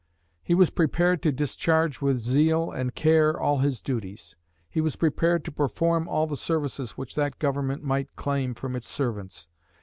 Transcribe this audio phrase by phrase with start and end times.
[0.41, 4.35] He was prepared to discharge with zeal and care all his duties.
[4.67, 8.87] He was prepared to perform all the services which that Government might claim from its
[8.87, 9.47] servants.